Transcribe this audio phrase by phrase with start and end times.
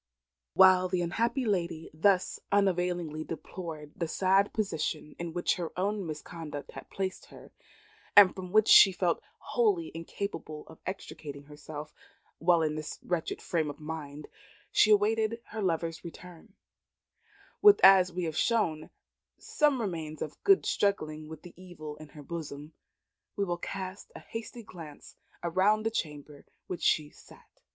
[0.55, 6.71] While the unhappy lady thus unavailingly deplored the sad position in which her own misconduct
[6.71, 7.51] had placed her,
[8.15, 11.93] and from which she felt wholly incapable of extricating herself;
[12.39, 14.27] while in this wretched frame of mind,
[14.71, 16.55] she awaited her lover's return,
[17.61, 18.89] with, as we have shown,
[19.37, 22.73] some remains of good struggling with the evil in her bosom,
[23.35, 27.61] we will cast a hasty glance round the chamber in which she sat.